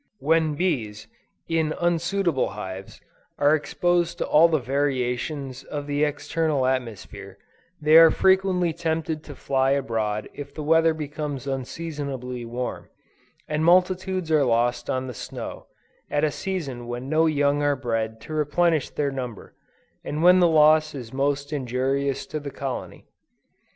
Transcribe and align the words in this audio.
When 0.17 0.55
bees, 0.55 1.05
in 1.47 1.73
unsuitable 1.79 2.49
hives, 2.57 3.01
are 3.37 3.53
exposed 3.53 4.17
to 4.17 4.25
all 4.25 4.47
the 4.47 4.57
variations 4.57 5.63
of 5.63 5.85
the 5.85 6.03
external 6.03 6.65
atmosphere, 6.65 7.37
they 7.79 7.97
are 7.97 8.09
frequently 8.09 8.73
tempted 8.73 9.23
to 9.23 9.35
fly 9.35 9.69
abroad 9.77 10.27
if 10.33 10.55
the 10.55 10.63
weather 10.63 10.95
becomes 10.95 11.45
unseasonably 11.45 12.43
warm, 12.45 12.89
and 13.47 13.63
multitudes 13.63 14.31
are 14.31 14.43
lost 14.43 14.89
on 14.89 15.05
the 15.05 15.13
snow, 15.13 15.67
at 16.09 16.23
a 16.23 16.31
season 16.31 16.87
when 16.87 17.07
no 17.07 17.27
young 17.27 17.61
are 17.61 17.75
bred 17.75 18.19
to 18.21 18.33
replenish 18.33 18.89
their 18.89 19.11
number, 19.11 19.53
and 20.03 20.23
when 20.23 20.39
the 20.39 20.47
loss 20.49 20.95
is 20.95 21.13
most 21.13 21.53
injurious 21.53 22.25
to 22.25 22.39
the 22.39 22.49
colony. 22.49 23.05